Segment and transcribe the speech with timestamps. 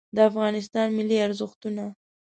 [0.15, 1.83] د افغانستان ملي ارزښتونه